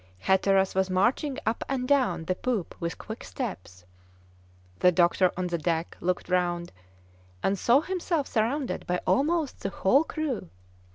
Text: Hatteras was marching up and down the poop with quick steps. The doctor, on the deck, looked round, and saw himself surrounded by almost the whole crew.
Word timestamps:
Hatteras 0.17 0.73
was 0.73 0.89
marching 0.89 1.37
up 1.45 1.63
and 1.69 1.87
down 1.87 2.25
the 2.25 2.33
poop 2.33 2.73
with 2.79 2.97
quick 2.97 3.23
steps. 3.23 3.85
The 4.79 4.91
doctor, 4.91 5.31
on 5.37 5.45
the 5.45 5.59
deck, 5.59 5.95
looked 6.01 6.27
round, 6.27 6.71
and 7.43 7.55
saw 7.55 7.81
himself 7.81 8.25
surrounded 8.25 8.87
by 8.87 8.99
almost 9.05 9.59
the 9.59 9.69
whole 9.69 10.03
crew. 10.03 10.49